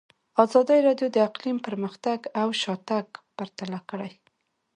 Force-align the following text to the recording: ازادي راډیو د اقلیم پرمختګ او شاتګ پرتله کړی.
ازادي 0.43 0.79
راډیو 0.87 1.07
د 1.11 1.17
اقلیم 1.27 1.57
پرمختګ 1.67 2.19
او 2.41 2.47
شاتګ 2.61 3.05
پرتله 3.37 3.79
کړی. 3.89 4.11